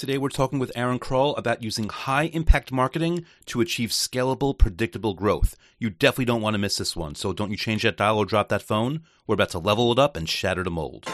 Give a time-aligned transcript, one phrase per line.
[0.00, 5.12] Today we're talking with Aaron Kroll about using high impact marketing to achieve scalable, predictable
[5.12, 5.56] growth.
[5.78, 8.24] You definitely don't want to miss this one, so don't you change that dial or
[8.24, 9.02] drop that phone.
[9.26, 11.04] We're about to level it up and shatter the mold.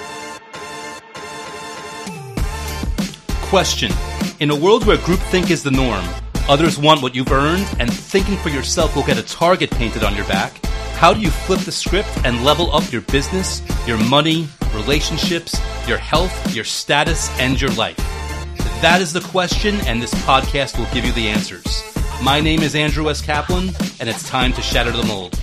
[3.48, 3.90] Question
[4.38, 6.04] In a world where groupthink is the norm,
[6.48, 10.14] others want what you've earned, and thinking for yourself will get a target painted on
[10.14, 10.64] your back,
[10.94, 15.58] how do you flip the script and level up your business, your money, relationships,
[15.88, 18.16] your health, your status, and your life?
[18.83, 21.83] That is the question, and this podcast will give you the answers.
[22.23, 23.23] My name is Andrew S.
[23.23, 25.41] Kaplan, and it's time to shatter the mold.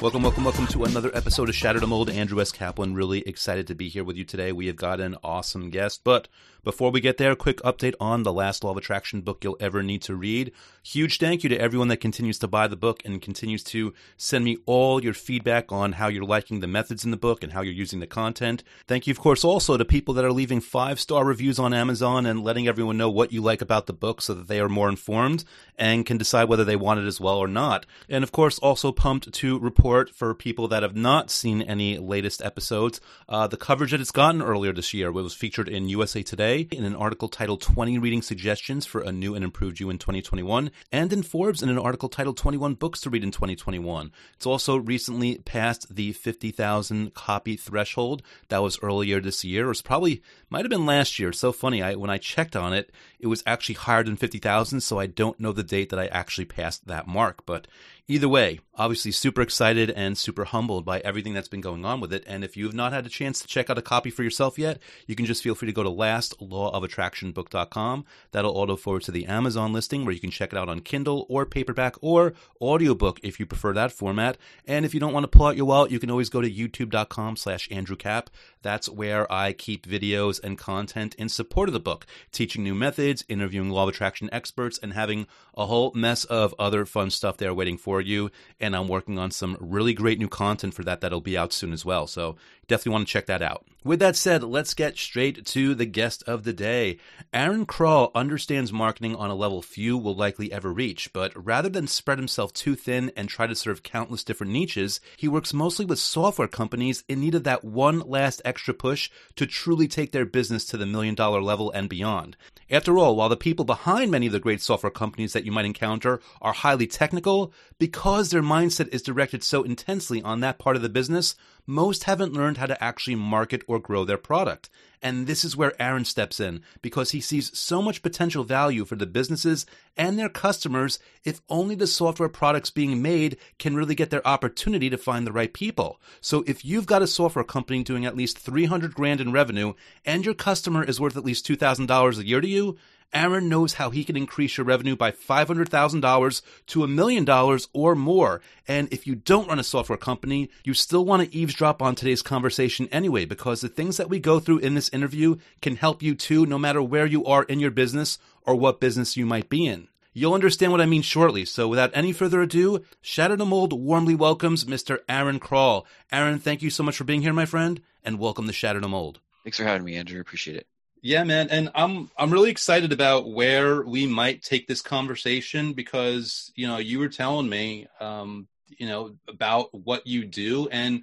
[0.00, 2.08] Welcome, welcome, welcome to another episode of Shatter the Mold.
[2.08, 2.52] Andrew S.
[2.52, 4.52] Kaplan, really excited to be here with you today.
[4.52, 6.28] We have got an awesome guest, but
[6.64, 9.82] before we get there, quick update on the last law of attraction book you'll ever
[9.82, 10.50] need to read.
[10.82, 14.44] Huge thank you to everyone that continues to buy the book and continues to send
[14.44, 17.60] me all your feedback on how you're liking the methods in the book and how
[17.60, 18.64] you're using the content.
[18.88, 22.26] Thank you, of course, also to people that are leaving five star reviews on Amazon
[22.26, 24.88] and letting everyone know what you like about the book so that they are more
[24.88, 25.44] informed
[25.78, 27.84] and can decide whether they want it as well or not.
[28.08, 32.42] And of course, also pumped to report for people that have not seen any latest
[32.42, 35.08] episodes uh, the coverage that it's gotten earlier this year.
[35.08, 39.10] It was featured in USA Today in an article titled 20 Reading Suggestions for a
[39.10, 43.00] New and Improved You in 2021 and in Forbes in an article titled 21 Books
[43.00, 44.12] to Read in 2021.
[44.36, 48.22] It's also recently passed the 50,000 copy threshold.
[48.50, 49.64] That was earlier this year.
[49.64, 51.30] It was probably, might have been last year.
[51.30, 51.82] It's so funny.
[51.82, 55.40] I, when I checked on it, it was actually higher than 50,000, so I don't
[55.40, 57.44] know the date that I actually passed that mark.
[57.46, 57.66] But
[58.06, 62.12] Either way, obviously super excited and super humbled by everything that's been going on with
[62.12, 62.22] it.
[62.26, 64.58] And if you have not had a chance to check out a copy for yourself
[64.58, 68.04] yet, you can just feel free to go to lastlawofattractionbook.com.
[68.32, 71.24] That'll auto forward to the Amazon listing where you can check it out on Kindle
[71.30, 74.36] or paperback or audiobook if you prefer that format.
[74.66, 76.50] And if you don't want to pull out your wallet, you can always go to
[76.50, 78.28] youtube.com slash Andrew Cap.
[78.64, 83.24] That's where I keep videos and content in support of the book, teaching new methods,
[83.28, 85.26] interviewing law of attraction experts, and having
[85.56, 88.30] a whole mess of other fun stuff there waiting for you.
[88.58, 91.72] And I'm working on some really great new content for that that'll be out soon
[91.72, 92.06] as well.
[92.06, 92.36] So
[92.66, 93.64] definitely want to check that out.
[93.84, 96.96] With that said, let's get straight to the guest of the day.
[97.34, 101.86] Aaron Kroll understands marketing on a level few will likely ever reach, but rather than
[101.86, 105.98] spread himself too thin and try to serve countless different niches, he works mostly with
[105.98, 108.40] software companies in need of that one last
[108.78, 112.36] push to truly take their business to the million dollar level and beyond.
[112.70, 115.64] After all, while the people behind many of the great software companies that you might
[115.64, 120.82] encounter are highly technical, because their mindset is directed so intensely on that part of
[120.82, 121.34] the business,
[121.66, 124.68] most haven't learned how to actually market or grow their product.
[125.02, 128.96] And this is where Aaron steps in because he sees so much potential value for
[128.96, 129.66] the businesses
[129.98, 134.88] and their customers if only the software products being made can really get their opportunity
[134.88, 136.00] to find the right people.
[136.22, 139.74] So if you've got a software company doing at least 300 grand in revenue
[140.06, 142.78] and your customer is worth at least $2,000 a year to you,
[143.14, 147.94] Aaron knows how he can increase your revenue by $500,000 to a million dollars or
[147.94, 148.40] more.
[148.66, 152.22] And if you don't run a software company, you still want to eavesdrop on today's
[152.22, 156.16] conversation anyway, because the things that we go through in this interview can help you
[156.16, 159.64] too, no matter where you are in your business or what business you might be
[159.64, 159.86] in.
[160.12, 161.44] You'll understand what I mean shortly.
[161.44, 164.98] So without any further ado, Shatter the Mold warmly welcomes Mr.
[165.08, 165.86] Aaron Kroll.
[166.10, 168.88] Aaron, thank you so much for being here, my friend, and welcome to Shatter the
[168.88, 169.20] Mold.
[169.44, 170.20] Thanks for having me, Andrew.
[170.20, 170.66] Appreciate it.
[171.06, 176.50] Yeah, man, and I'm I'm really excited about where we might take this conversation because
[176.56, 181.02] you know you were telling me um, you know about what you do and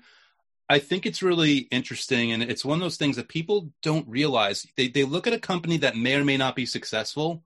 [0.67, 4.65] I think it's really interesting and it's one of those things that people don't realize.
[4.75, 7.43] They they look at a company that may or may not be successful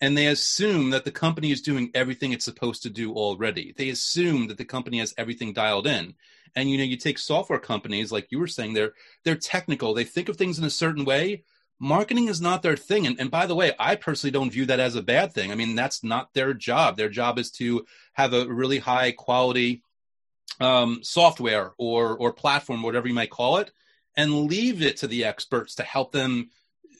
[0.00, 3.74] and they assume that the company is doing everything it's supposed to do already.
[3.76, 6.14] They assume that the company has everything dialed in.
[6.56, 8.94] And you know, you take software companies like you were saying they're
[9.24, 9.92] they're technical.
[9.92, 11.44] They think of things in a certain way,
[11.78, 13.06] marketing is not their thing.
[13.06, 15.52] And, and by the way, I personally don't view that as a bad thing.
[15.52, 16.96] I mean, that's not their job.
[16.96, 19.82] Their job is to have a really high quality
[20.60, 23.70] um, software or or platform, whatever you might call it,
[24.16, 26.50] and leave it to the experts to help them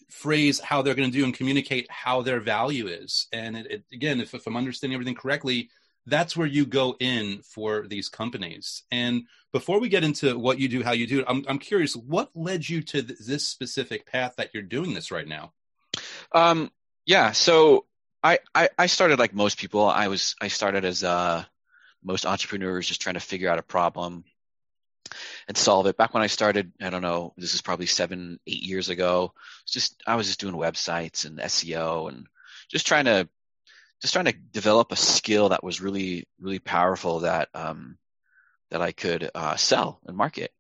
[0.08, 3.26] phrase how they're going to do and communicate how their value is.
[3.32, 5.70] And it, it, again, if, if I'm understanding everything correctly,
[6.08, 8.82] that's where you go in for these companies.
[8.90, 11.94] And before we get into what you do, how you do it, I'm, I'm curious,
[11.94, 15.52] what led you to th- this specific path that you're doing this right now?
[16.32, 16.70] Um,
[17.06, 17.87] yeah, so
[18.22, 19.84] I, I, I started like most people.
[19.87, 21.44] I was I started as uh,
[22.02, 24.25] most entrepreneurs, just trying to figure out a problem
[25.46, 25.96] and solve it.
[25.96, 29.32] Back when I started, I don't know, this is probably seven, eight years ago.
[29.66, 32.26] Just I was just doing websites and SEO and
[32.69, 33.28] just trying to
[34.00, 37.98] just trying to develop a skill that was really really powerful that um,
[38.70, 40.52] that I could uh, sell and market.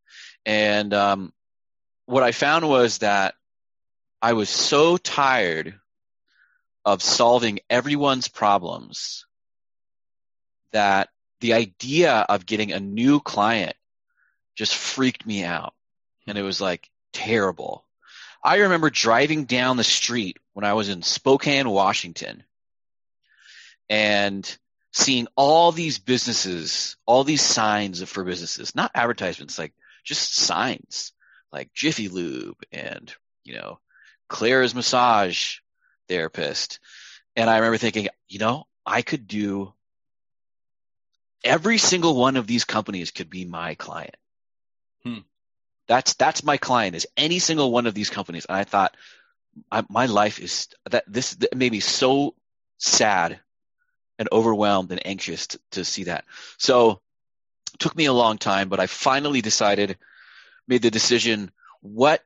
[0.46, 1.32] And um,
[2.06, 3.34] what I found was that
[4.20, 5.78] I was so tired
[6.84, 9.26] of solving everyone's problems
[10.72, 13.76] that the idea of getting a new client
[14.56, 15.74] just freaked me out.
[16.26, 17.84] And it was like terrible.
[18.42, 22.42] I remember driving down the street when I was in Spokane, Washington,
[23.88, 24.58] and
[24.92, 29.72] seeing all these businesses, all these signs for businesses, not advertisements, like
[30.04, 31.12] just signs
[31.52, 33.12] like Jiffy Lube and,
[33.44, 33.78] you know,
[34.28, 35.58] Claire's massage
[36.08, 36.80] therapist.
[37.36, 39.72] And I remember thinking, you know, I could do
[41.44, 44.16] every single one of these companies could be my client.
[45.04, 45.18] Hmm.
[45.86, 48.46] That's that's my client is any single one of these companies.
[48.46, 48.94] And I thought
[49.70, 52.34] I, my life is that this made me so
[52.76, 53.40] sad
[54.18, 56.24] and overwhelmed and anxious to, to see that.
[56.56, 57.00] So
[57.78, 59.96] took me a long time, but I finally decided,
[60.66, 61.50] made the decision,
[61.80, 62.22] what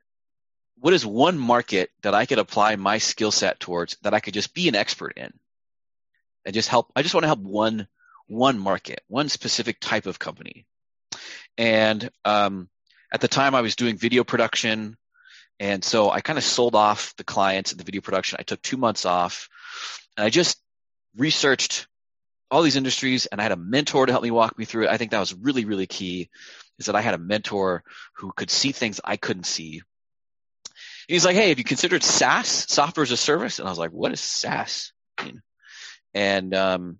[0.79, 4.33] what is one market that I could apply my skill set towards that I could
[4.33, 5.31] just be an expert in
[6.43, 7.87] and just help I just want to help one
[8.27, 10.65] one market, one specific type of company.
[11.57, 12.67] And um,
[13.11, 14.97] at the time I was doing video production
[15.59, 18.37] and so I kind of sold off the clients in the video production.
[18.39, 19.49] I took two months off
[20.17, 20.59] and I just
[21.15, 21.87] researched
[22.49, 24.89] all these industries and I had a mentor to help me walk me through it.
[24.89, 26.29] I think that was really, really key
[26.79, 27.83] is that I had a mentor
[28.13, 29.81] who could see things I couldn't see.
[31.07, 33.59] He's like, Hey, have you considered SaaS, software as a service?
[33.59, 34.91] And I was like, what is SaaS?
[36.13, 36.99] And, um,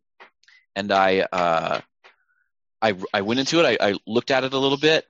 [0.75, 1.81] and I, uh,
[2.81, 3.79] I, I went into it.
[3.79, 5.05] I, I looked at it a little bit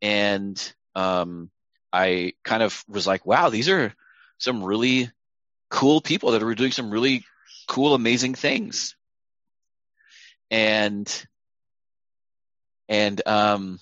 [0.00, 1.50] and, um,
[1.92, 3.94] I kind of was like, wow, these are
[4.38, 5.10] some really
[5.70, 7.24] cool people that are doing some really
[7.66, 8.94] cool, amazing things.
[10.50, 11.26] And,
[12.88, 13.80] and, um,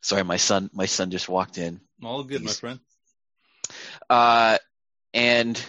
[0.00, 1.80] sorry, my son, my son just walked in.
[2.02, 2.80] All good, He's, my friend.
[4.08, 4.58] Uh,
[5.12, 5.62] and,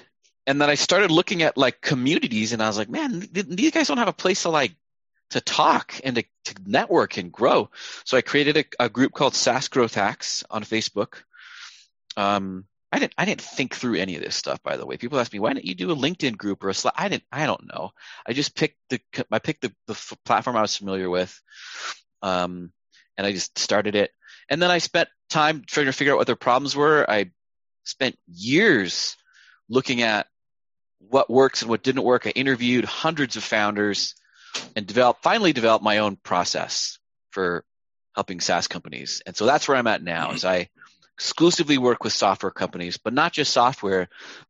[0.46, 3.88] and then I started looking at like communities and I was like, man, these guys
[3.88, 4.74] don't have a place to like,
[5.32, 7.70] to talk and to, to network and grow.
[8.06, 11.16] So I created a, a group called SaaS Growth Hacks on Facebook.
[12.16, 14.64] Um, I didn't I didn't think through any of this stuff.
[14.64, 16.74] By the way, people ask me why didn't you do a LinkedIn group or a
[16.74, 16.94] Slack?
[16.98, 17.26] I didn't.
[17.32, 17.92] I don't know.
[18.26, 19.00] I just picked the
[19.32, 21.40] I picked the, the platform I was familiar with,
[22.22, 22.72] um,
[23.18, 24.12] and I just started it.
[24.50, 27.10] And then I spent time trying to figure out what their problems were.
[27.10, 27.32] I
[27.84, 29.18] spent years
[29.70, 30.28] looking at
[31.00, 32.26] what works and what didn't work.
[32.26, 34.16] I interviewed hundreds of founders
[34.76, 37.00] and developed finally developed my own process
[37.32, 37.66] for
[38.16, 39.22] helping SaaS companies.
[39.26, 40.32] And so that's where I'm at now.
[40.32, 40.70] Is I
[41.18, 44.08] exclusively work with software companies, but not just software,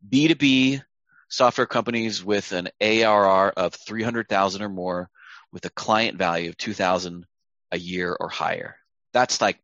[0.10, 0.84] B2B
[1.30, 5.10] software companies with an ARR of 300,000 or more
[5.54, 7.26] with a client value of 2,000
[7.72, 8.76] a year or higher.
[9.14, 9.60] That's like,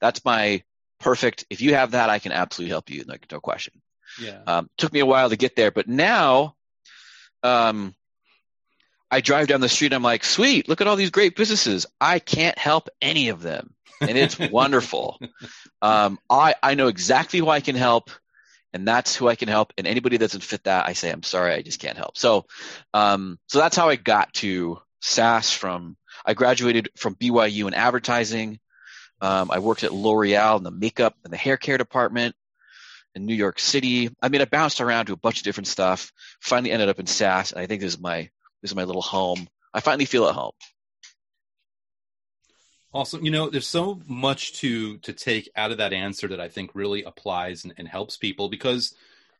[0.00, 0.62] that's my
[0.98, 1.44] perfect.
[1.50, 3.04] If you have that, I can absolutely help you.
[3.06, 3.74] Like, no question.
[4.18, 4.40] Yeah.
[4.46, 6.56] Um, took me a while to get there, but now,
[7.42, 7.94] um,
[9.10, 9.92] I drive down the street.
[9.92, 11.86] I'm like, sweet, look at all these great businesses.
[12.00, 15.18] I can't help any of them and it's wonderful.
[15.82, 18.10] Um, I I know exactly who I can help,
[18.72, 19.72] and that's who I can help.
[19.78, 22.16] And anybody that doesn't fit that, I say I'm sorry, I just can't help.
[22.16, 22.46] So,
[22.94, 25.50] um, so that's how I got to SaaS.
[25.50, 28.58] From I graduated from BYU in advertising.
[29.20, 32.34] Um, I worked at L'Oreal in the makeup and the hair care department
[33.14, 34.10] in New York City.
[34.20, 36.12] I mean, I bounced around to a bunch of different stuff.
[36.40, 38.28] Finally, ended up in SaaS, and I think this is my
[38.66, 39.48] this is my little home.
[39.72, 40.50] I finally feel at home.
[42.92, 43.24] Awesome.
[43.24, 46.70] You know, there's so much to to take out of that answer that I think
[46.74, 48.94] really applies and, and helps people because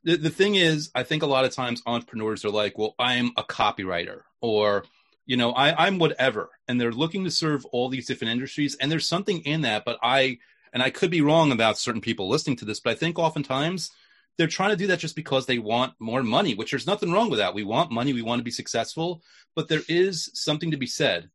[0.05, 3.33] the, the thing is, I think a lot of times entrepreneurs are like, well, I'm
[3.37, 4.85] a copywriter or,
[5.25, 6.51] you know, I, I'm whatever.
[6.69, 8.77] And they're looking to serve all these different industries.
[8.77, 10.39] And there's something in that, but I
[10.73, 13.91] and I could be wrong about certain people listening to this, but I think oftentimes
[14.39, 17.31] they're trying to do that just because they want more money, which there's nothing wrong
[17.31, 17.55] with that.
[17.55, 19.23] We want money, we want to be successful,
[19.55, 21.31] but there is something to be said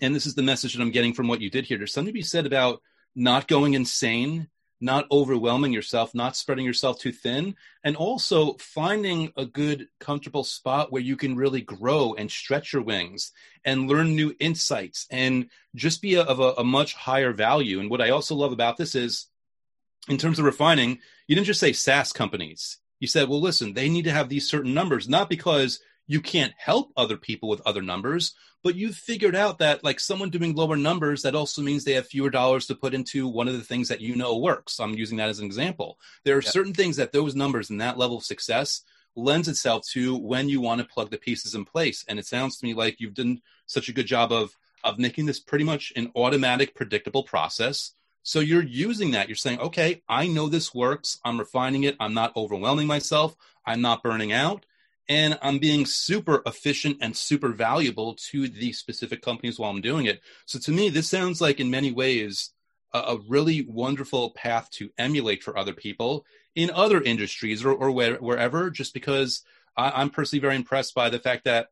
[0.00, 1.78] and this is the message that I'm getting from what you did here.
[1.78, 2.82] There's something to be said about
[3.14, 4.48] not going insane,
[4.80, 10.92] not overwhelming yourself, not spreading yourself too thin, and also finding a good, comfortable spot
[10.92, 13.32] where you can really grow and stretch your wings
[13.64, 17.80] and learn new insights and just be a, of a, a much higher value.
[17.80, 19.26] And what I also love about this is,
[20.08, 22.78] in terms of refining, you didn't just say SaaS companies.
[23.00, 26.54] You said, well, listen, they need to have these certain numbers, not because you can't
[26.56, 30.76] help other people with other numbers, but you've figured out that like someone doing lower
[30.76, 33.88] numbers that also means they have fewer dollars to put into one of the things
[33.88, 34.80] that you know works.
[34.80, 35.98] I'm using that as an example.
[36.24, 38.82] There are certain things that those numbers and that level of success
[39.16, 42.04] lends itself to when you want to plug the pieces in place.
[42.08, 45.26] And it sounds to me like you've done such a good job of of making
[45.26, 47.92] this pretty much an automatic predictable process
[48.26, 49.28] So you're using that.
[49.28, 51.20] You're saying, okay, I know this works.
[51.24, 51.94] I'm refining it.
[52.00, 53.36] I'm not overwhelming myself.
[53.64, 54.66] I'm not burning out.
[55.08, 60.06] And I'm being super efficient and super valuable to the specific companies while I'm doing
[60.06, 60.22] it.
[60.44, 62.50] So to me, this sounds like in many ways
[62.92, 67.92] a, a really wonderful path to emulate for other people in other industries or, or
[67.92, 69.44] where, wherever, just because
[69.76, 71.68] I, I'm personally very impressed by the fact that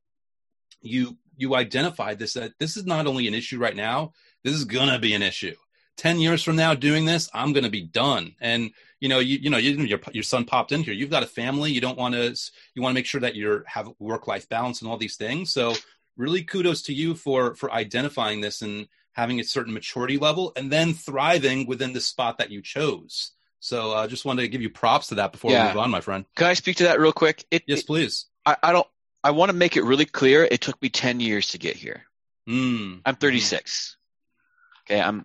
[0.82, 4.12] you you identified this that this is not only an issue right now,
[4.44, 5.56] this is gonna be an issue.
[5.96, 8.34] 10 years from now doing this i'm going to be done.
[8.40, 8.72] And
[9.04, 10.94] you know you, you know you, your, your son popped in here.
[10.94, 11.70] You've got a family.
[11.70, 12.34] You don't want to
[12.74, 15.52] you want to make sure that you're have work life balance and all these things.
[15.52, 15.74] So
[16.16, 20.72] really kudos to you for for identifying this and having a certain maturity level and
[20.72, 23.32] then thriving within the spot that you chose.
[23.60, 25.64] So i uh, just wanted to give you props to that before yeah.
[25.64, 26.24] we move on my friend.
[26.34, 27.44] Can i speak to that real quick?
[27.50, 28.24] It, yes please.
[28.46, 28.88] I, I, don't
[29.22, 30.48] i want to make it really clear.
[30.50, 32.04] It took me 10 years to get here.
[32.46, 33.00] Mm.
[33.06, 33.96] i'm 36
[34.84, 35.24] okay i'm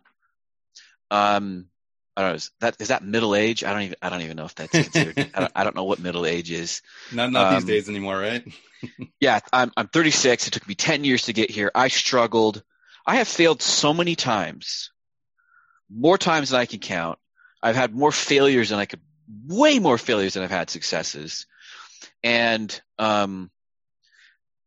[1.12, 1.68] um,
[2.16, 2.36] I don't know.
[2.36, 3.64] Is that is that middle age?
[3.64, 5.32] I don't even I don't even know if that's considered.
[5.34, 6.82] I, don't, I don't know what middle age is.
[7.14, 8.46] Not not um, these days anymore, right?
[9.22, 10.48] yeah, I'm I'm 36.
[10.48, 11.72] It took me 10 years to get here.
[11.74, 12.62] I struggled.
[13.06, 14.92] I have failed so many times,
[15.90, 17.20] more times than I can count.
[17.64, 19.02] I've had more failures than I could,
[19.48, 21.48] way more failures than I've had successes,
[22.22, 23.50] and um,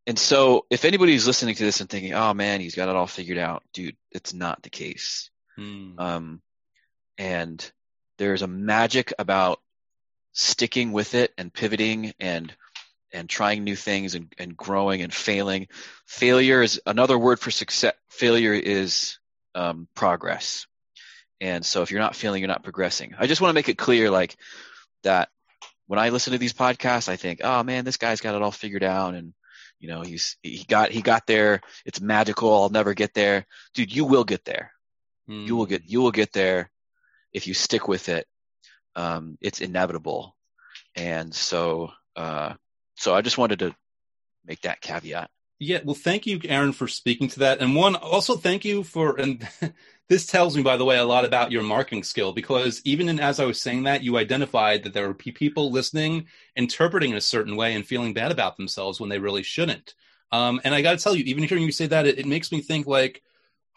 [0.07, 3.07] and so if anybody's listening to this and thinking, "Oh man, he's got it all
[3.07, 5.31] figured out," dude, it's not the case.
[5.59, 6.00] Mm.
[6.00, 6.42] Um,
[7.18, 7.73] and
[8.18, 9.61] there's a magic about
[10.32, 12.54] sticking with it and pivoting and
[13.12, 15.68] and trying new things and, and growing and failing.
[16.06, 17.92] Failure is another word for success.
[18.09, 19.18] Failure is
[19.54, 20.66] um, progress.
[21.40, 23.14] And so if you're not failing, you're not progressing.
[23.18, 24.37] I just want to make it clear, like
[25.02, 25.28] that
[25.88, 28.50] when I listen to these podcasts, I think, oh man, this guy's got it all
[28.50, 29.14] figured out.
[29.14, 29.35] And,
[29.78, 31.61] you know, he's, he got, he got there.
[31.85, 32.62] It's magical.
[32.62, 33.47] I'll never get there.
[33.75, 34.73] Dude, you will get there.
[35.29, 35.47] Mm.
[35.47, 36.71] You will get you will get there
[37.33, 38.26] if you stick with it.
[38.95, 40.37] Um, it's inevitable,
[40.95, 42.55] and so uh,
[42.97, 43.75] so I just wanted to
[44.45, 45.31] make that caveat.
[45.59, 49.19] Yeah, well, thank you, Aaron, for speaking to that, and one also thank you for
[49.19, 49.47] and.
[50.09, 53.19] this tells me, by the way, a lot about your marketing skill because even in,
[53.19, 57.21] as I was saying that, you identified that there be people listening, interpreting in a
[57.23, 59.95] certain way, and feeling bad about themselves when they really shouldn't.
[60.33, 62.50] Um, and I got to tell you, even hearing you say that, it, it, makes
[62.50, 63.23] me think like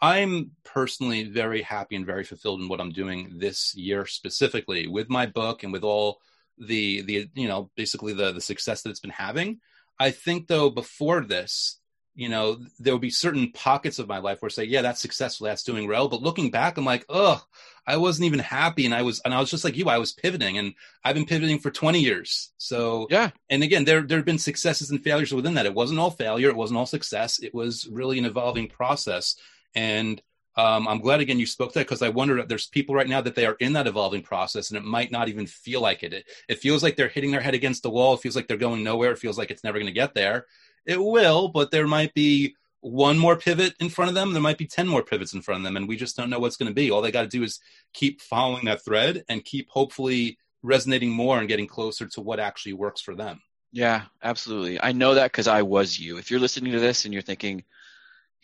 [0.00, 5.08] I'm personally very happy and very fulfilled in what I'm doing this year specifically with
[5.08, 6.20] my book and with all
[6.58, 9.60] the the you know basically the the success that it's been having.
[9.98, 11.78] I think though before this,
[12.16, 15.00] you know, there would be certain pockets of my life where I say, yeah, that's
[15.00, 16.08] successful, that's doing well.
[16.08, 17.42] But looking back, I'm like, oh,
[17.86, 20.12] I wasn't even happy, and I was, and I was just like you, I was
[20.12, 20.74] pivoting, and
[21.04, 22.52] I've been pivoting for 20 years.
[22.56, 25.66] So yeah, and again, there there have been successes and failures within that.
[25.66, 27.38] It wasn't all failure, it wasn't all success.
[27.38, 29.36] It was really an evolving process.
[29.76, 30.20] And
[30.56, 33.20] um, I'm glad again you spoke that because I wonder if there's people right now
[33.20, 36.14] that they are in that evolving process and it might not even feel like it.
[36.14, 36.24] it.
[36.48, 38.14] It feels like they're hitting their head against the wall.
[38.14, 39.12] It feels like they're going nowhere.
[39.12, 40.46] It feels like it's never going to get there.
[40.86, 44.32] It will, but there might be one more pivot in front of them.
[44.32, 46.38] There might be 10 more pivots in front of them, and we just don't know
[46.38, 46.90] what's going to be.
[46.90, 47.58] All they got to do is
[47.92, 52.74] keep following that thread and keep hopefully resonating more and getting closer to what actually
[52.74, 53.42] works for them.
[53.72, 54.80] Yeah, absolutely.
[54.80, 56.18] I know that because I was you.
[56.18, 57.64] If you're listening to this and you're thinking,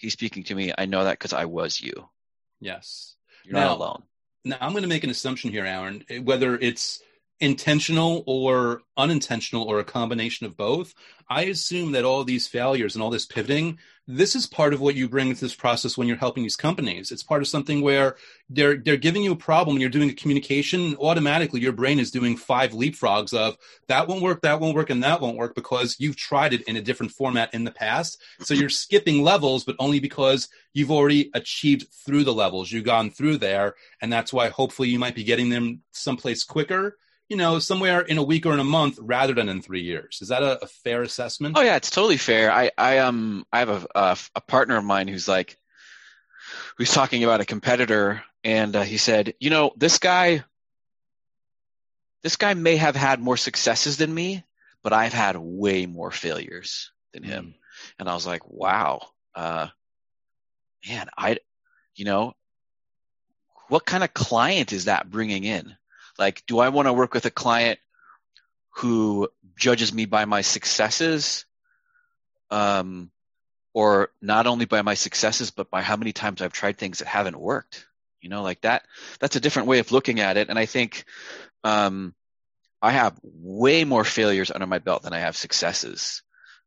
[0.03, 0.73] he's speaking to me.
[0.77, 2.09] I know that because I was you.
[2.61, 3.17] Yes.
[3.45, 4.03] You're now, not alone.
[4.45, 7.01] Now I'm going to make an assumption here, Aaron, whether it's
[7.41, 10.95] intentional or unintentional or a combination of both.
[11.29, 13.79] I assume that all these failures and all this pivoting
[14.09, 17.13] this is part of what you bring to this process when you're helping these companies.
[17.13, 18.17] It's part of something where
[18.51, 20.97] they're they're giving you a problem and you're doing a communication.
[20.97, 23.57] Automatically, your brain is doing five leapfrogs of
[23.87, 26.77] that won't work, that won't work, and that won't work because you've tried it in
[26.77, 28.21] a different format in the past.
[28.41, 32.73] So you're skipping levels, but only because you've already achieved through the levels.
[32.73, 36.97] You've gone through there, and that's why hopefully you might be getting them someplace quicker
[37.29, 40.19] you know, somewhere in a week or in a month rather than in three years.
[40.21, 41.57] Is that a, a fair assessment?
[41.57, 42.53] Oh yeah, it's totally fair.
[42.53, 45.57] I, I um I have a, a, a partner of mine who's like
[46.77, 50.45] who's talking about a competitor and uh, he said, you know, this guy
[52.23, 54.45] this guy may have had more successes than me,
[54.83, 57.47] but I've had way more failures than him.
[57.47, 57.55] Mm.
[57.99, 59.69] And I was like, wow, uh,
[60.89, 61.39] man, I,
[61.97, 62.35] you know,
[63.69, 65.77] what kind of client is that bringing in?
[66.19, 67.79] Like, do I want to work with a client
[68.77, 71.45] who judges me by my successes?
[72.51, 73.11] Um,
[73.75, 77.09] or not only by my successes, but by how many times I've tried things that
[77.09, 77.87] haven't worked.
[78.21, 78.85] You know, like that,
[79.19, 80.49] that's a different way of looking at it.
[80.51, 81.05] And I think,
[81.65, 82.15] um,
[82.83, 86.23] I have way more failures under my belt than I have successes.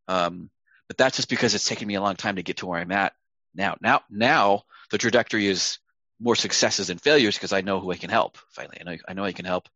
[0.07, 0.49] Um,
[0.87, 2.91] but that's just because it's taken me a long time to get to where I'm
[2.91, 3.13] at
[3.53, 3.75] now.
[3.81, 5.79] Now, now the trajectory is
[6.19, 8.37] more successes and failures because I know who I can help.
[8.49, 9.67] Finally, I know I know I can help,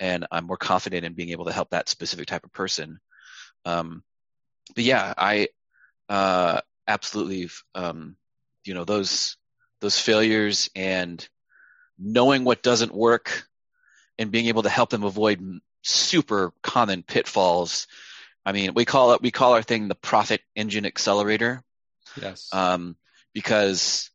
[0.00, 3.00] and I'm more confident in being able to help that specific type of person.
[3.64, 4.02] Um,
[4.74, 5.48] but yeah, I
[6.08, 8.16] uh, absolutely, um,
[8.64, 9.36] you know, those
[9.80, 11.26] those failures and
[11.98, 13.46] knowing what doesn't work
[14.18, 17.86] and being able to help them avoid super common pitfalls.
[18.44, 21.62] I mean, we call it we call our thing the profit engine accelerator.
[22.20, 22.48] Yes.
[22.52, 22.96] Um,
[23.34, 24.10] because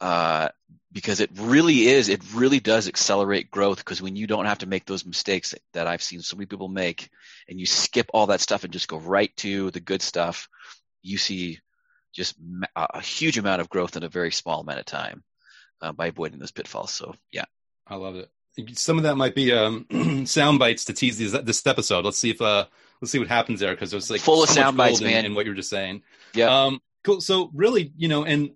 [0.00, 0.48] uh,
[0.92, 4.66] because it really is it really does accelerate growth because when you don't have to
[4.66, 7.10] make those mistakes that I've seen so many people make
[7.48, 10.48] and you skip all that stuff and just go right to the good stuff,
[11.02, 11.60] you see
[12.14, 12.36] just
[12.74, 15.22] a huge amount of growth in a very small amount of time
[15.82, 16.92] uh, by avoiding those pitfalls.
[16.92, 17.44] So yeah,
[17.86, 18.30] I love it.
[18.76, 19.86] Some of that might be um,
[20.26, 22.04] sound bites to tease this, this episode.
[22.04, 22.64] Let's see if uh,
[23.00, 25.24] let's see what happens there because there's like full of sound bites, man.
[25.24, 26.02] In, what you were just saying.
[26.34, 26.64] Yeah.
[26.64, 27.20] Um, cool.
[27.20, 28.50] So really, you know, and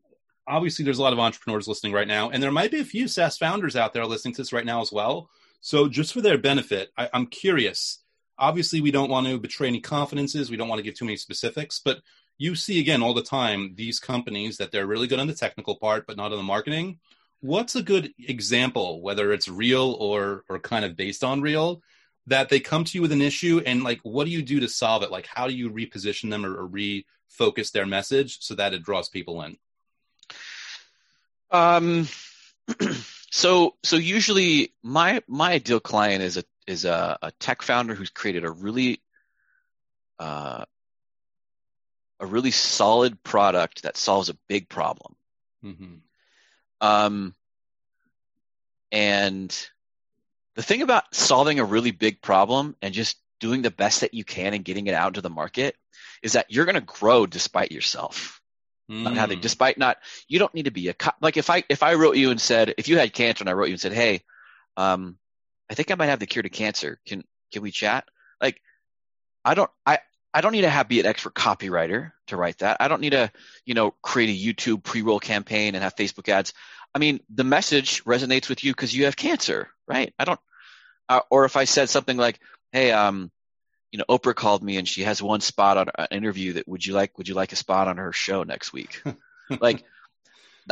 [0.52, 3.09] obviously there's a lot of entrepreneurs listening right now, and there might be a few
[3.09, 5.30] SaaS founders out there listening to this right now as well.
[5.61, 7.99] So just for their benefit, I, I'm curious.
[8.38, 10.50] Obviously, we don't want to betray any confidences.
[10.50, 12.02] We don't want to give too many specifics, but
[12.38, 15.76] you see again all the time these companies that they're really good on the technical
[15.76, 16.99] part, but not on the marketing.
[17.40, 21.82] What's a good example, whether it's real or or kind of based on real,
[22.26, 24.68] that they come to you with an issue and like what do you do to
[24.68, 25.11] solve it?
[25.11, 29.09] Like how do you reposition them or, or refocus their message so that it draws
[29.09, 29.56] people in?
[31.52, 32.09] Um,
[33.30, 38.11] so so usually my my ideal client is a is a, a tech founder who's
[38.11, 39.00] created a really
[40.18, 40.64] uh,
[42.21, 45.14] a really solid product that solves a big problem.
[45.64, 45.94] Mm-hmm.
[46.80, 47.35] Um,
[48.90, 49.68] and
[50.54, 54.25] the thing about solving a really big problem and just doing the best that you
[54.25, 55.76] can and getting it out into the market
[56.23, 58.41] is that you're going to grow despite yourself.
[58.91, 59.05] Mm.
[59.05, 59.99] Not having, despite not,
[60.29, 62.41] you don't need to be a cop like if I if I wrote you and
[62.41, 64.23] said if you had cancer and I wrote you and said, hey,
[64.77, 65.17] um,
[65.71, 66.99] I think I might have the cure to cancer.
[67.07, 68.05] Can can we chat?
[68.41, 68.61] Like,
[69.45, 70.01] I don't I
[70.35, 72.79] I don't need to have be an expert copywriter to write that.
[72.81, 73.31] I don't need to
[73.64, 76.53] you know create a YouTube pre roll campaign and have Facebook ads.
[76.95, 80.12] I mean, the message resonates with you because you have cancer, right?
[80.18, 80.40] I don't.
[81.09, 82.38] Uh, or if I said something like,
[82.73, 83.31] hey, um,
[83.92, 86.85] you know, Oprah called me and she has one spot on an interview that would
[86.85, 89.02] you like, would you like a spot on her show next week?
[89.61, 89.85] like,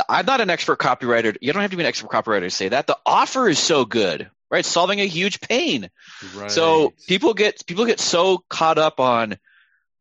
[0.09, 1.37] I'm not an expert copywriter.
[1.39, 2.87] You don't have to be an expert copywriter to say that.
[2.87, 4.65] The offer is so good, right?
[4.65, 5.91] Solving a huge pain.
[6.35, 6.49] Right.
[6.49, 9.37] So people get, people get so caught up on,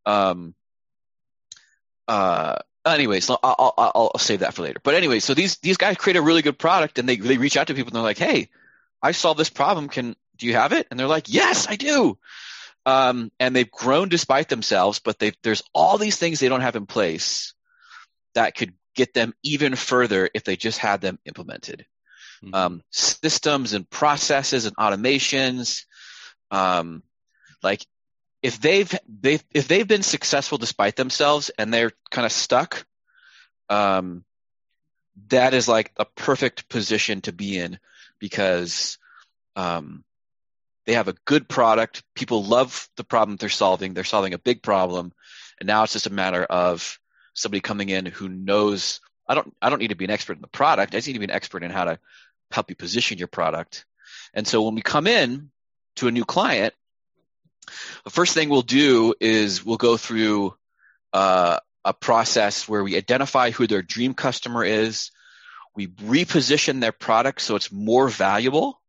[0.07, 0.55] um,
[2.09, 2.57] uh,
[2.87, 4.81] anyways, I'll, I'll, I'll, save that for later.
[4.83, 7.59] But anyway, so these, these guys create a really good product and they, they reach
[7.59, 8.49] out to people and they're like, Hey,
[9.03, 9.89] I solved this problem.
[9.89, 10.87] Can, do you have it?
[10.91, 12.17] And they're like, yes, I do
[12.87, 16.87] um, and they've grown despite themselves, but there's all these things they don't have in
[16.87, 17.55] place
[18.35, 21.87] that could get them even further if they just had them implemented.
[22.43, 22.55] Mm-hmm.
[22.55, 25.85] Um, systems and processes and automations,
[26.51, 27.03] um,
[27.63, 27.85] like
[28.43, 32.87] if they've they've if they've been successful despite themselves and they're kind of stuck,
[33.69, 34.25] um,
[35.29, 37.79] that is like a perfect position to be in
[38.19, 38.97] because
[39.57, 40.05] um,
[40.87, 42.03] they have a good product.
[42.15, 43.95] People love the problem they're solving.
[43.95, 45.13] They're solving a big problem.
[45.59, 46.99] And now it's just a matter of
[47.35, 50.43] somebody coming in who knows I don't I don't need to be an expert in
[50.43, 50.95] the product.
[50.95, 51.99] I just need to be an expert in how to
[52.51, 53.87] help you position your product.
[54.35, 55.51] And so when we come in
[55.97, 56.75] to a new client,
[58.05, 60.55] the first thing we'll do is we'll go through
[61.13, 65.11] uh, a process where we identify who their dream customer is.
[65.77, 68.81] We reposition their product so it's more valuable.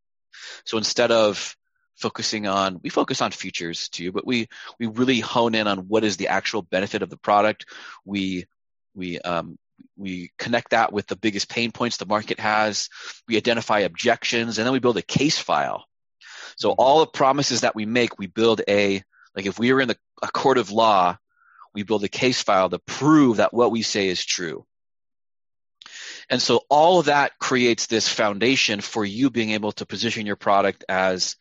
[0.65, 1.55] So instead of
[2.01, 4.47] focusing on we focus on features too but we
[4.79, 7.65] we really hone in on what is the actual benefit of the product.
[8.05, 8.45] We
[8.93, 9.57] we um,
[9.97, 12.89] we connect that with the biggest pain points the market has.
[13.27, 15.85] We identify objections and then we build a case file.
[16.57, 16.81] So mm-hmm.
[16.81, 19.03] all the promises that we make we build a
[19.35, 21.17] like if we were in the, a court of law
[21.73, 24.65] we build a case file to prove that what we say is true.
[26.29, 30.35] And so all of that creates this foundation for you being able to position your
[30.35, 31.35] product as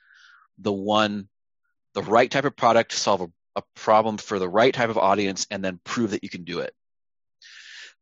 [0.61, 1.29] the one,
[1.95, 4.99] the right type of product to solve a, a problem for the right type of
[4.99, 6.75] audience and then prove that you can do it.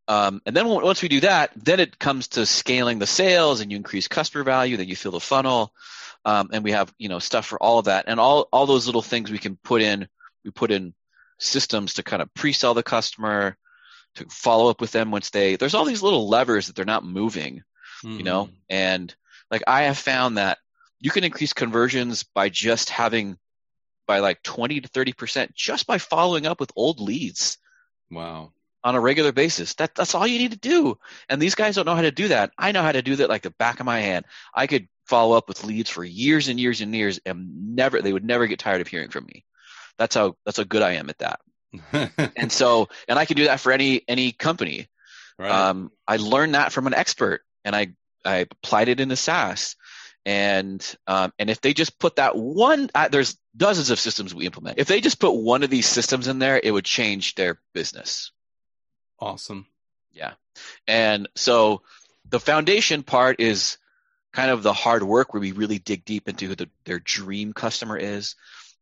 [0.09, 3.71] Um, and then once we do that, then it comes to scaling the sales and
[3.71, 5.73] you increase customer value, then you fill the funnel.
[6.25, 8.87] Um, and we have, you know, stuff for all of that and all, all those
[8.87, 10.09] little things we can put in,
[10.45, 10.95] we put in
[11.39, 13.57] systems to kind of pre-sell the customer,
[14.17, 17.05] to follow up with them once they, there's all these little levers that they're not
[17.05, 17.63] moving,
[18.05, 18.17] mm-hmm.
[18.17, 18.55] you know, mm-hmm.
[18.69, 19.15] and
[19.51, 20.59] like I have found that
[21.01, 23.39] you can increase conversions by just having
[24.07, 27.59] by like 20 to 30% just by following up with old leads.
[28.11, 28.53] Wow.
[28.83, 29.75] on a regular basis.
[29.75, 30.99] That that's all you need to do.
[31.29, 32.53] And these guys don't know how to do that.
[32.57, 34.25] I know how to do that like the back of my hand.
[34.55, 38.13] I could follow up with leads for years and years and years and never they
[38.13, 39.45] would never get tired of hearing from me.
[39.99, 41.41] That's how that's how good I am at that.
[42.37, 44.89] and so and I can do that for any any company.
[45.39, 45.51] Right.
[45.51, 47.89] Um, I learned that from an expert and I
[48.25, 49.77] I applied it into SaaS.
[50.29, 54.45] And um, and if they just put that one, uh, there's dozens of systems we
[54.45, 54.79] implement.
[54.79, 58.31] If they just put one of these systems in there, it would change their business.
[59.19, 59.67] Awesome.
[60.13, 60.35] Yeah.
[60.87, 61.81] And so
[62.29, 63.79] the foundation part is
[64.35, 67.55] kind of the hard work where we really dig deep into who the, their dream
[67.55, 68.35] customer is.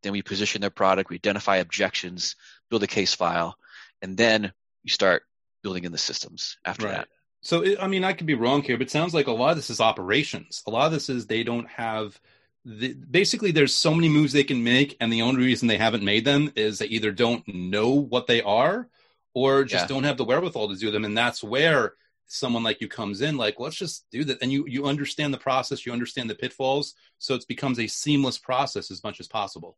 [0.02, 2.34] Then we position their product, we identify objections,
[2.70, 3.56] build a case file,
[4.02, 5.22] and then you start
[5.62, 6.96] building in the systems after right.
[6.96, 7.08] that.
[7.46, 9.50] So, it, I mean, I could be wrong here, but it sounds like a lot
[9.50, 10.64] of this is operations.
[10.66, 12.20] A lot of this is they don't have
[12.64, 16.02] the, basically there's so many moves they can make, and the only reason they haven't
[16.02, 18.88] made them is they either don't know what they are
[19.32, 19.86] or just yeah.
[19.86, 21.04] don't have the wherewithal to do them.
[21.04, 21.94] And that's where
[22.26, 24.42] someone like you comes in, like, let's just do that.
[24.42, 28.38] And you you understand the process, you understand the pitfalls, so it becomes a seamless
[28.38, 29.76] process as much as possible.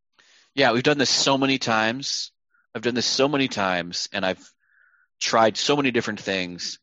[0.55, 2.33] Yeah, we've done this so many times.
[2.75, 4.51] I've done this so many times, and I've
[5.21, 6.79] tried so many different things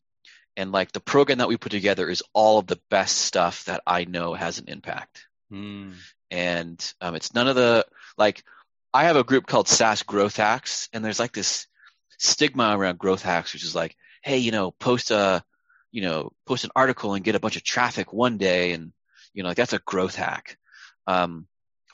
[0.56, 3.82] and like the program that we put together is all of the best stuff that
[3.86, 5.26] I know has an impact.
[5.52, 5.92] Mm.
[6.30, 8.42] And um, it's none of the like
[8.92, 11.66] I have a group called SaaS Growth Hacks, and there's like this
[12.18, 15.44] stigma around growth hacks, which is like, hey, you know, post a,
[15.92, 18.92] you know, post an article and get a bunch of traffic one day, and
[19.34, 20.56] you know, like that's a growth hack.
[21.06, 21.46] Um,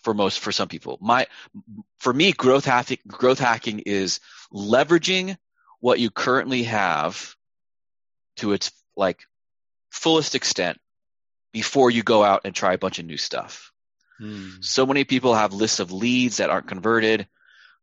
[0.02, 1.26] for most, for some people, my,
[1.98, 4.20] for me, growth hacking, growth hacking is
[4.52, 5.36] leveraging
[5.80, 7.36] what you currently have
[8.36, 9.20] to its like
[9.90, 10.78] fullest extent
[11.52, 13.72] before you go out and try a bunch of new stuff.
[14.18, 14.48] Hmm.
[14.60, 17.26] So many people have lists of leads that aren't converted.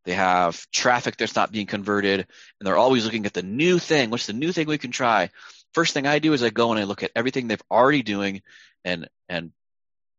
[0.04, 4.10] They have traffic that's not being converted, and they're always looking at the new thing.
[4.10, 5.30] What's the new thing we can try?
[5.74, 8.42] First thing I do is I go and I look at everything they've already doing,
[8.84, 9.52] and and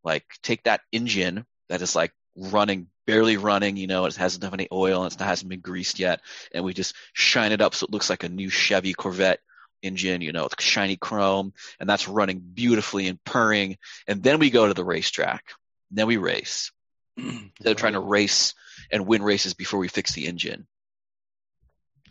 [0.04, 3.76] like take that engine that is like running, barely running.
[3.76, 6.20] You know, it hasn't have any oil and it hasn't been greased yet,
[6.54, 9.40] and we just shine it up so it looks like a new Chevy Corvette
[9.82, 13.76] engine, you know, shiny chrome, and that's running beautifully and purring.
[14.06, 15.44] And then we go to the racetrack.
[15.90, 16.72] Then we race.
[17.16, 18.54] Instead of trying to race
[18.90, 20.66] and win races before we fix the engine.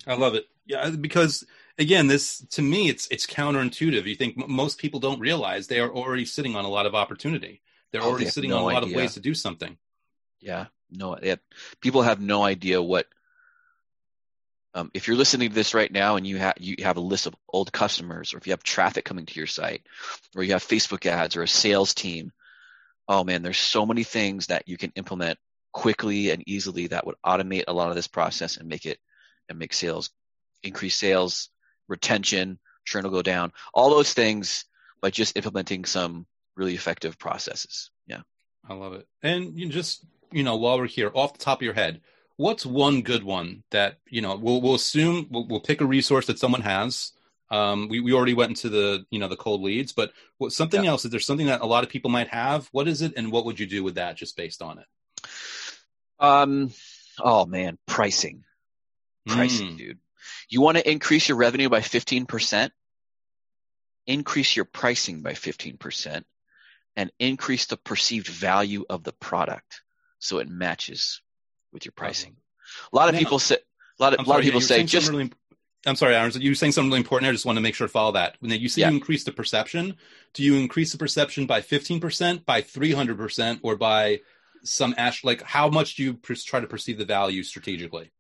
[0.05, 0.45] I love it.
[0.65, 1.45] Yeah, because
[1.77, 4.05] again, this to me, it's it's counterintuitive.
[4.05, 6.95] You think m- most people don't realize they are already sitting on a lot of
[6.95, 7.61] opportunity.
[7.91, 8.95] They're oh, already they sitting no on a lot idea.
[8.95, 9.77] of ways to do something.
[10.39, 11.39] Yeah, no, have,
[11.81, 13.07] people have no idea what
[14.73, 17.25] um, if you're listening to this right now and you have you have a list
[17.25, 19.83] of old customers, or if you have traffic coming to your site,
[20.35, 22.31] or you have Facebook ads or a sales team,
[23.07, 25.37] oh man, there's so many things that you can implement
[25.73, 28.99] quickly and easily that would automate a lot of this process and make it
[29.49, 30.09] and make sales
[30.63, 31.49] increase sales,
[31.87, 33.51] retention, churn will go down.
[33.73, 34.65] All those things
[35.01, 37.89] by just implementing some really effective processes.
[38.07, 38.21] Yeah.
[38.67, 39.07] I love it.
[39.23, 42.01] And you just, you know, while we're here, off the top of your head,
[42.41, 46.25] what's one good one that you know we'll we'll assume we'll, we'll pick a resource
[46.25, 47.13] that someone has.
[47.51, 50.83] Um, we we already went into the you know the cold leads, but what, something
[50.83, 50.89] yeah.
[50.89, 52.67] else is there something that a lot of people might have?
[52.71, 54.85] What is it, and what would you do with that just based on it?
[56.19, 56.71] Um,
[57.19, 58.43] oh man, pricing,
[59.27, 59.77] pricing, mm.
[59.77, 59.99] dude.
[60.49, 62.73] You want to increase your revenue by fifteen percent?
[64.07, 66.25] Increase your pricing by fifteen percent,
[66.95, 69.81] and increase the perceived value of the product
[70.19, 71.21] so it matches
[71.71, 72.35] with your pricing.
[72.91, 75.09] A lot of people say a lot of, a lot of people say just.
[75.09, 75.31] Really,
[75.85, 76.31] I'm sorry, Aaron.
[76.39, 77.29] You were saying something really important.
[77.29, 78.35] I just want to make sure to follow that.
[78.39, 78.89] When you say yeah.
[78.89, 79.95] you increase the perception,
[80.33, 84.21] do you increase the perception by 15%, by 300%, or by
[84.63, 85.23] some ash?
[85.23, 88.11] Like, how much do you try to perceive the value strategically?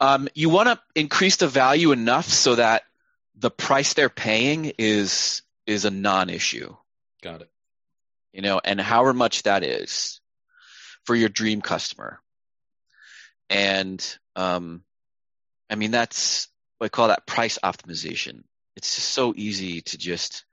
[0.00, 2.84] Um, you want to increase the value enough so that
[3.36, 6.74] the price they're paying is is a non-issue.
[7.22, 7.50] Got it.
[8.32, 10.20] You know, and however much that is
[11.04, 12.20] for your dream customer
[13.50, 14.82] and um,
[15.68, 18.44] I mean that's what I call that price optimization.
[18.76, 20.44] It's just so easy to just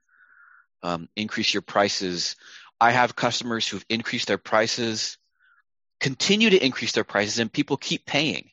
[0.83, 2.35] um, increase your prices.
[2.81, 5.17] I have customers who've increased their prices,
[5.99, 8.49] continue to increase their prices, and people keep paying.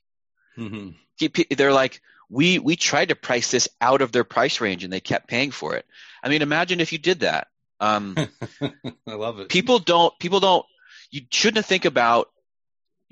[0.56, 0.90] Mm-hmm.
[1.18, 4.92] Keep, they're like, we we tried to price this out of their price range, and
[4.92, 5.86] they kept paying for it.
[6.22, 7.48] I mean, imagine if you did that.
[7.80, 8.16] Um,
[8.62, 9.48] I love it.
[9.48, 10.16] People don't.
[10.18, 10.64] People don't.
[11.10, 12.30] You shouldn't think about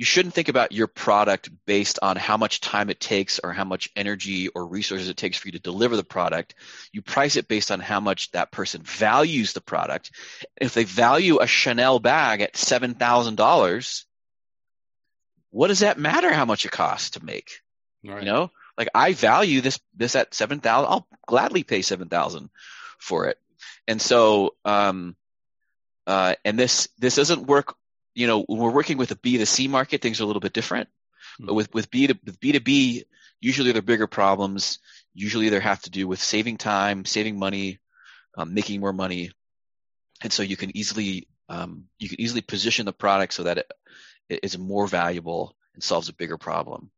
[0.03, 3.62] you shouldn't think about your product based on how much time it takes or how
[3.62, 6.57] much energy or resources it takes for you to deliver the product.
[6.93, 10.11] You price it based on how much that person values the product.
[10.61, 14.05] If they value a Chanel bag at $7,000,
[15.51, 17.61] what does that matter how much it costs to make?
[18.05, 18.25] Right.
[18.25, 20.91] You know, Like I value this this at seven thousand.
[20.91, 22.51] I'll gladly pay seven thousand
[22.99, 23.38] for it.
[23.87, 25.15] And so, um,
[26.09, 27.77] uh, and this this doesn't work.
[28.14, 30.40] You know, when we're working with a B to C market, things are a little
[30.40, 30.88] bit different.
[30.88, 31.46] Mm-hmm.
[31.46, 33.05] But with with B to with B to B,
[33.40, 34.79] usually they're bigger problems.
[35.14, 37.79] Usually they have to do with saving time, saving money,
[38.37, 39.31] um, making more money,
[40.22, 43.72] and so you can easily um, you can easily position the product so that it,
[44.29, 46.90] it is more valuable and solves a bigger problem.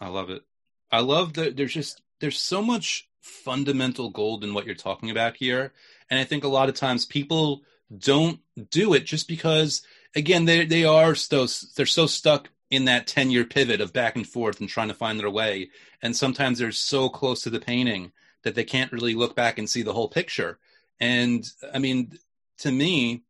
[0.00, 0.42] I love it.
[0.90, 5.36] I love that there's just there's so much fundamental gold in what you're talking about
[5.36, 5.72] here,
[6.10, 7.62] and I think a lot of times people
[7.96, 9.82] don't do it just because
[10.14, 11.46] again they they are so
[11.76, 14.94] they're so stuck in that 10 year pivot of back and forth and trying to
[14.94, 15.70] find their way
[16.02, 19.70] and sometimes they're so close to the painting that they can't really look back and
[19.70, 20.58] see the whole picture
[21.00, 22.18] and I mean
[22.58, 23.22] to me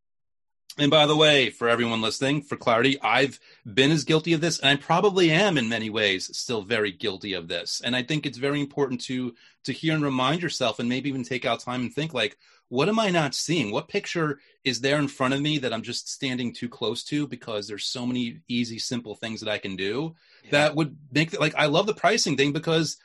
[0.78, 3.40] and by the way, for everyone listening, for clarity, I've
[3.74, 7.32] been as guilty of this, and I probably am in many ways still very guilty
[7.32, 7.82] of this.
[7.84, 11.24] And I think it's very important to to hear and remind yourself, and maybe even
[11.24, 13.72] take out time and think like, what am I not seeing?
[13.72, 17.26] What picture is there in front of me that I'm just standing too close to
[17.26, 20.50] because there's so many easy, simple things that I can do yeah.
[20.52, 22.98] that would make like I love the pricing thing because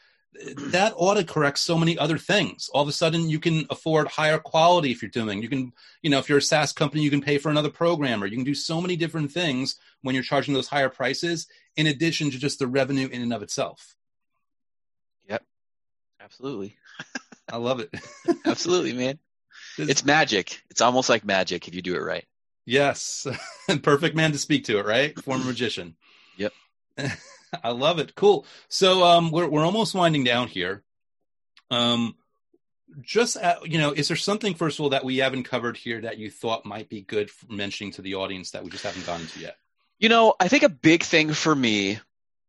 [0.58, 2.70] that ought to correct so many other things.
[2.74, 5.42] All of a sudden, you can afford higher quality if you're doing.
[5.42, 5.72] You can,
[6.02, 8.26] you know, if you're a SaaS company, you can pay for another programmer.
[8.26, 11.48] You can do so many different things when you're charging those higher prices,
[11.78, 13.96] in addition to just the revenue in and of itself.
[15.30, 15.44] Yep,
[16.20, 16.78] absolutely.
[17.52, 17.94] I love it.
[18.46, 19.20] absolutely, man.
[19.78, 20.62] It's magic.
[20.70, 22.26] It's almost like magic if you do it right.
[22.66, 23.28] Yes,
[23.82, 25.18] perfect man to speak to it, right?
[25.22, 25.96] Former magician.
[26.36, 26.52] Yep.
[27.64, 28.16] I love it.
[28.16, 28.48] Cool.
[28.68, 30.82] So um, we're we're almost winding down here.
[31.70, 32.16] Um,
[33.02, 36.02] just at, you know, is there something first of all that we haven't covered here
[36.02, 39.06] that you thought might be good for mentioning to the audience that we just haven't
[39.06, 39.58] gotten to yet?
[40.00, 42.00] You know, I think a big thing for me,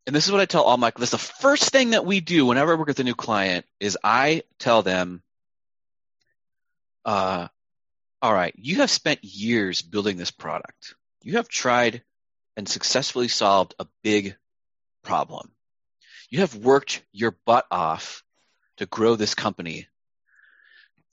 [0.05, 2.45] and this is what I tell all my this the first thing that we do
[2.45, 5.21] whenever I work with a new client is I tell them,
[7.05, 7.47] uh,
[8.21, 10.95] all right, you have spent years building this product.
[11.21, 12.01] You have tried
[12.57, 14.35] and successfully solved a big
[15.03, 15.51] problem.
[16.29, 18.23] You have worked your butt off
[18.77, 19.87] to grow this company.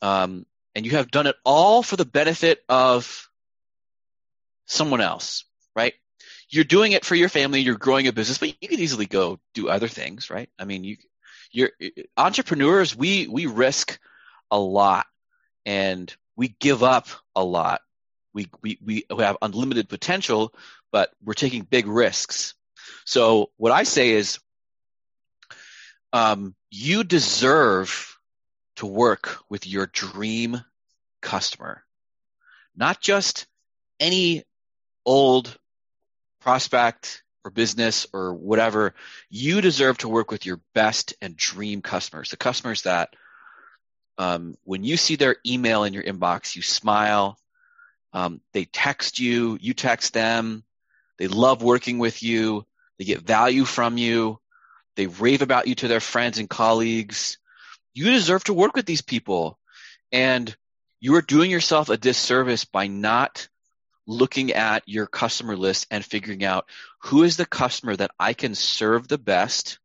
[0.01, 3.29] Um, and you have done it all for the benefit of
[4.67, 5.45] someone else,
[5.77, 5.95] right?
[6.49, 9.39] You're doing it for your family, you're growing a business, but you could easily go
[9.55, 10.49] do other things, right?
[10.59, 10.97] I mean, you,
[11.51, 11.71] you're
[12.17, 13.99] entrepreneurs, we, we risk
[14.51, 15.07] a lot
[15.64, 17.81] and we give up a lot.
[18.33, 20.55] We, we, we have unlimited potential,
[20.90, 22.55] but we're taking big risks.
[23.05, 24.38] So what I say is,
[26.12, 28.16] um, you deserve
[28.77, 30.62] to work with your dream
[31.20, 31.85] customer,
[32.77, 33.46] not just
[34.01, 34.44] any
[35.05, 35.57] old
[36.40, 38.94] prospect or business or whatever.
[39.31, 43.14] You deserve to work with your best and dream customers, the customers that
[44.18, 47.38] um, when you see their email in your inbox, you smile.
[48.12, 50.64] Um, they text you, you text them.
[51.18, 52.66] They love working with you.
[52.98, 54.38] They get value from you.
[54.96, 57.38] They rave about you to their friends and colleagues.
[57.94, 59.59] You deserve to work with these people.
[60.11, 60.55] And
[61.01, 63.48] you are doing yourself a disservice by not
[64.07, 66.68] looking at your customer list and figuring out
[67.01, 69.79] who is the customer that I can serve the best,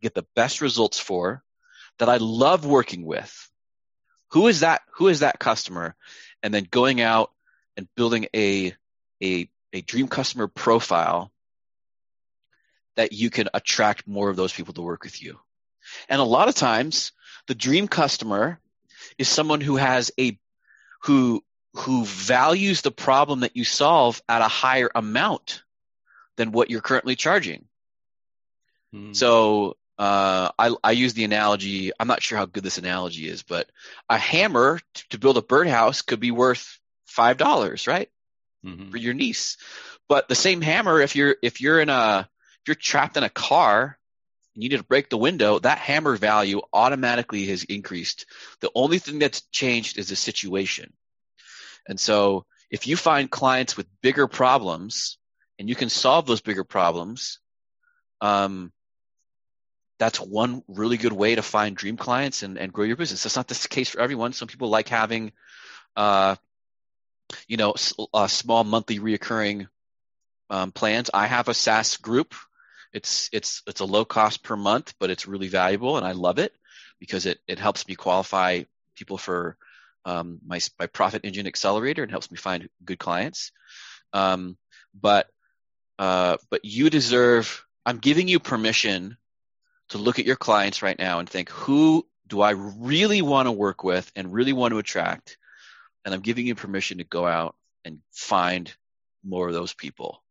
[0.00, 1.42] get the best results for,
[2.02, 3.48] that I love working with.
[4.32, 4.82] Who is that?
[4.94, 5.94] Who is that customer?
[6.42, 7.30] And then going out
[7.76, 8.74] and building a,
[9.22, 11.30] a, a dream customer profile
[12.96, 15.38] that you can attract more of those people to work with you.
[16.08, 17.12] And a lot of times
[17.46, 18.58] the dream customer
[19.16, 20.36] is someone who has a
[21.04, 25.62] who who values the problem that you solve at a higher amount
[26.34, 27.64] than what you're currently charging.
[28.92, 29.12] Hmm.
[29.12, 31.92] So uh, I, I use the analogy.
[31.96, 33.70] I'm not sure how good this analogy is, but
[34.08, 38.10] a hammer t- to build a birdhouse could be worth five dollars, right,
[38.66, 38.90] mm-hmm.
[38.90, 39.58] for your niece.
[40.08, 42.28] But the same hammer, if you're if you're in a
[42.62, 43.96] if you're trapped in a car
[44.56, 48.26] and you need to break the window, that hammer value automatically has increased.
[48.60, 50.92] The only thing that's changed is the situation.
[51.86, 55.16] And so if you find clients with bigger problems
[55.60, 57.38] and you can solve those bigger problems,
[58.20, 58.72] um,
[59.98, 63.22] that's one really good way to find dream clients and, and grow your business.
[63.22, 64.32] That's not the case for everyone.
[64.32, 65.32] Some people like having,
[65.96, 66.36] uh,
[67.46, 67.74] you know,
[68.12, 69.68] a small monthly reoccurring
[70.50, 71.10] um, plans.
[71.14, 72.34] I have a SaaS group
[72.92, 76.38] it's it's it's a low cost per month, but it's really valuable, and I love
[76.38, 76.52] it
[77.00, 78.62] because it it helps me qualify
[78.96, 79.56] people for
[80.04, 83.52] um, my my profit engine accelerator and helps me find good clients.
[84.12, 84.58] Um,
[84.98, 85.26] but
[85.98, 87.64] uh, but you deserve.
[87.84, 89.16] I'm giving you permission
[89.92, 93.52] to look at your clients right now and think, who do I really want to
[93.52, 95.36] work with and really want to attract?
[96.04, 98.72] And I'm giving you permission to go out and find
[99.22, 100.22] more of those people.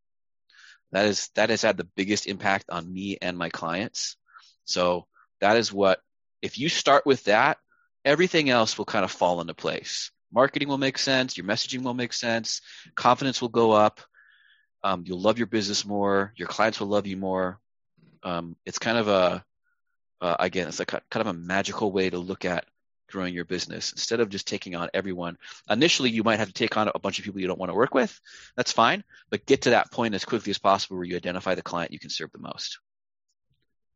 [0.92, 4.18] That is that has had the biggest impact on me and my clients.
[4.66, 5.06] So
[5.40, 6.02] that is what
[6.42, 7.60] if you start with that,
[8.04, 10.12] everything else will kind of fall into place.
[10.34, 12.62] Marketing will make sense, your messaging will make sense,
[12.96, 14.02] confidence will go up,
[14.84, 17.60] um, you'll love your business more, your clients will love you more.
[18.24, 19.46] Um, it's kind of a
[20.22, 22.66] uh, again, it's a kind of a magical way to look at
[23.10, 25.38] growing your business instead of just taking on everyone.
[25.70, 27.76] Initially, you might have to take on a bunch of people you don't want to
[27.76, 28.20] work with.
[28.56, 31.62] That's fine, but get to that point as quickly as possible where you identify the
[31.62, 32.80] client you can serve the most.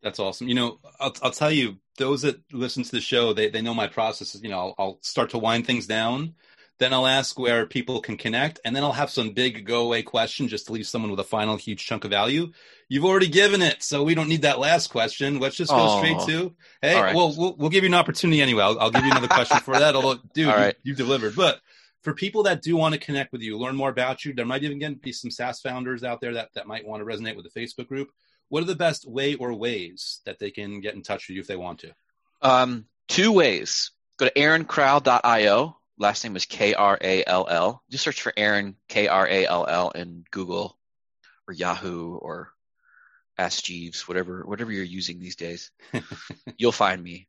[0.04, 0.48] That's awesome.
[0.48, 3.74] You know, I'll, I'll tell you, those that listen to the show, they, they know
[3.74, 4.38] my process.
[4.42, 6.36] You know, I'll, I'll start to wind things down
[6.78, 10.04] then I'll ask where people can connect, and then I'll have some big go away
[10.04, 12.52] question just to leave someone with a final huge chunk of value.
[12.90, 15.40] You've already given it, so we don't need that last question.
[15.40, 17.00] Let's just go oh, straight to hey.
[17.00, 17.16] Right.
[17.16, 18.64] Well, well, we'll give you an opportunity anyway.
[18.64, 19.96] I'll, I'll give you another question for that.
[19.96, 21.36] Although, dude, you, you've delivered.
[21.36, 21.62] But
[22.04, 24.64] for people that do want to connect with you, learn more about you, there might
[24.64, 27.60] even be some SaaS founders out there that, that might want to resonate with the
[27.60, 28.12] Facebook group.
[28.50, 31.42] What are the best way or ways that they can get in touch with you
[31.42, 31.96] if they want to?
[32.42, 33.92] Um, two ways.
[34.18, 37.84] Go to aaronkrall.io last name is K R A L L.
[37.90, 40.78] Just search for Aaron K R A L L in Google
[41.48, 42.52] or Yahoo or
[43.38, 45.72] Ask Jeeves, whatever whatever you're using these days.
[46.58, 47.28] You'll find me.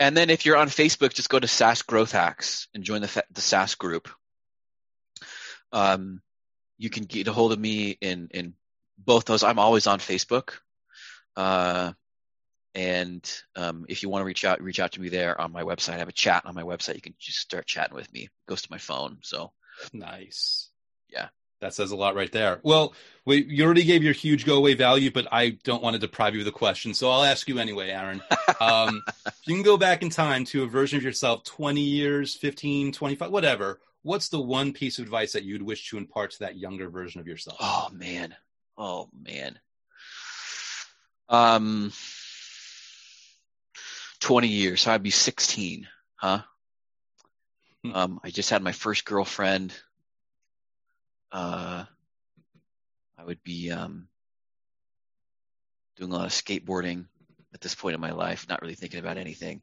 [0.00, 3.24] And then if you're on Facebook, just go to SaaS Growth Hacks and join the
[3.30, 4.08] the SaaS group.
[5.72, 6.22] Um,
[6.78, 8.54] you can get a hold of me in in
[8.98, 9.42] both those.
[9.42, 10.54] I'm always on Facebook.
[11.36, 11.92] Uh,
[12.74, 15.62] and um, if you want to reach out, reach out to me there on my
[15.62, 15.94] website.
[15.94, 16.94] I have a chat on my website.
[16.94, 18.22] You can just start chatting with me.
[18.22, 19.18] It goes to my phone.
[19.22, 19.52] So
[19.92, 20.70] nice.
[21.08, 21.28] Yeah.
[21.60, 22.58] That says a lot right there.
[22.64, 22.92] Well,
[23.24, 26.34] we, you already gave your huge go away value, but I don't want to deprive
[26.34, 26.92] you of the question.
[26.92, 28.22] So I'll ask you anyway, Aaron.
[28.60, 29.02] Um,
[29.44, 33.30] you can go back in time to a version of yourself 20 years, 15, 25,
[33.32, 33.80] whatever.
[34.02, 37.20] What's the one piece of advice that you'd wish to impart to that younger version
[37.20, 37.56] of yourself?
[37.60, 38.36] Oh, man.
[38.78, 39.58] Oh, man.
[41.28, 41.92] Um,
[44.22, 44.82] 20 years.
[44.82, 46.42] So I'd be 16, huh?
[47.84, 47.94] Hmm.
[47.94, 49.74] Um, I just had my first girlfriend.
[51.32, 51.84] Uh,
[53.18, 54.06] I would be um,
[55.96, 57.06] doing a lot of skateboarding
[57.52, 59.60] at this point in my life, not really thinking about anything.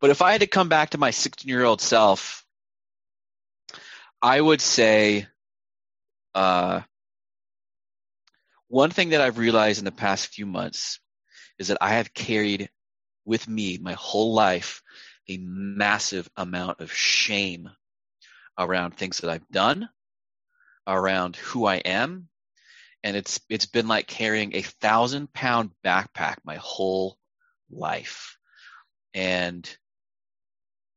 [0.00, 2.44] But if I had to come back to my 16 year old self,
[4.22, 5.26] I would say
[6.34, 6.82] uh,
[8.68, 11.00] one thing that I've realized in the past few months
[11.58, 12.70] is that I have carried
[13.24, 14.82] with me my whole life
[15.28, 17.70] a massive amount of shame
[18.58, 19.88] around things that I've done,
[20.86, 22.28] around who I am,
[23.02, 27.18] and it's it's been like carrying a thousand pound backpack my whole
[27.70, 28.38] life,
[29.12, 29.68] and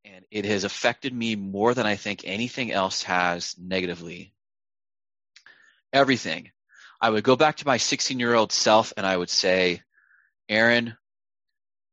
[0.05, 4.33] and it has affected me more than I think anything else has negatively.
[5.93, 6.51] Everything.
[6.99, 9.81] I would go back to my 16 year old self and I would say,
[10.49, 10.97] Aaron,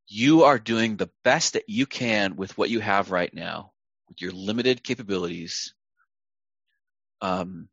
[0.06, 3.72] you are doing the best that you can with what you have right now,
[4.08, 5.74] with your limited capabilities.
[7.20, 7.68] Um,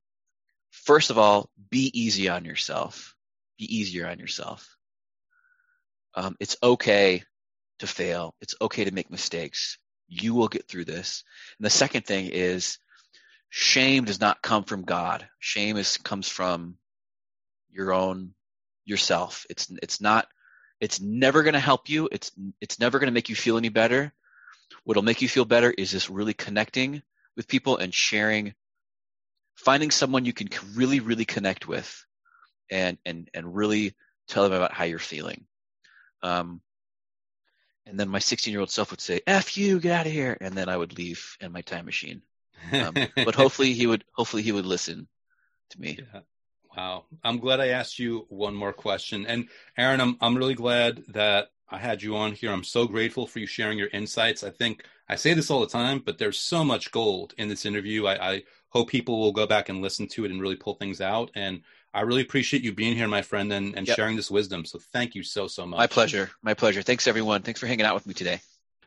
[0.71, 3.15] first of all, be easy on yourself.
[3.57, 4.77] Be easier on yourself.
[6.15, 7.23] Um, it's okay
[7.79, 8.35] to fail.
[8.41, 9.77] It's okay to make mistakes.
[10.07, 11.23] You will get through this.
[11.57, 12.77] And the second thing is
[13.49, 15.27] shame does not come from God.
[15.39, 16.77] Shame is comes from
[17.71, 18.33] your own
[18.85, 19.45] yourself.
[19.49, 20.27] It's it's not
[20.81, 22.09] it's never going to help you.
[22.11, 24.11] It's it's never going to make you feel any better.
[24.83, 27.03] What'll make you feel better is just really connecting
[27.37, 28.55] with people and sharing,
[29.55, 32.05] finding someone you can really really connect with,
[32.69, 33.93] and and and really
[34.27, 35.45] tell them about how you're feeling.
[36.23, 36.61] Um,
[37.85, 40.35] and then my 16 year old self would say, "F you, get out of here,"
[40.41, 42.23] and then I would leave in my time machine.
[42.71, 45.07] Um, but hopefully he would hopefully he would listen
[45.69, 45.99] to me.
[45.99, 46.21] Yeah.
[46.75, 47.05] Wow.
[47.23, 49.25] I'm glad I asked you one more question.
[49.25, 52.51] And Aaron, I'm, I'm really glad that I had you on here.
[52.51, 54.43] I'm so grateful for you sharing your insights.
[54.43, 57.65] I think I say this all the time, but there's so much gold in this
[57.65, 58.05] interview.
[58.05, 61.01] I, I hope people will go back and listen to it and really pull things
[61.01, 61.31] out.
[61.35, 61.61] And
[61.93, 63.95] I really appreciate you being here, my friend, and, and yep.
[63.95, 64.63] sharing this wisdom.
[64.63, 65.77] So thank you so, so much.
[65.77, 66.31] My pleasure.
[66.41, 66.81] My pleasure.
[66.81, 67.41] Thanks, everyone.
[67.41, 68.39] Thanks for hanging out with me today.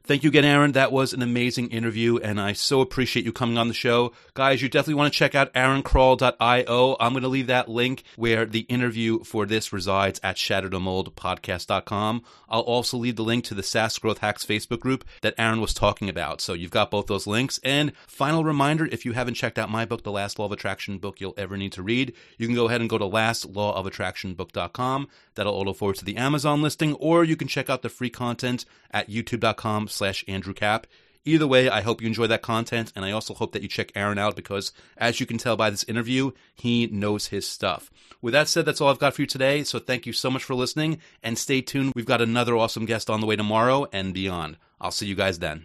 [0.06, 0.72] Thank you again, Aaron.
[0.72, 4.12] That was an amazing interview, and I so appreciate you coming on the show.
[4.34, 6.96] Guys, you definitely want to check out aaronkrall.io.
[7.00, 12.22] I'm going to leave that link where the interview for this resides at shatterthemoldpodcast.com.
[12.50, 15.72] I'll also leave the link to the SaaS Growth Hacks Facebook group that Aaron was
[15.72, 16.42] talking about.
[16.42, 17.58] So you've got both those links.
[17.64, 20.98] And final reminder if you haven't checked out my book, The Last Law of Attraction
[20.98, 25.08] book you'll ever need to read, you can go ahead and go to lastlawofattractionbook.com.
[25.34, 28.66] That'll auto forward to the Amazon listing, or you can check out the free content
[28.90, 30.86] at youtube.com slash Andrew Cap.
[31.26, 33.90] Either way, I hope you enjoy that content, and I also hope that you check
[33.94, 37.90] Aaron out because, as you can tell by this interview, he knows his stuff.
[38.20, 40.44] With that said, that's all I've got for you today, so thank you so much
[40.44, 41.94] for listening, and stay tuned.
[41.96, 44.58] We've got another awesome guest on the way tomorrow and beyond.
[44.80, 45.64] I'll see you guys then.